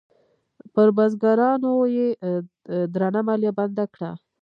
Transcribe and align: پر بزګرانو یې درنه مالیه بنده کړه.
پر 0.73 0.87
بزګرانو 0.97 1.73
یې 1.95 2.07
درنه 2.93 3.21
مالیه 3.27 3.51
بنده 3.59 3.85
کړه. 3.93 4.11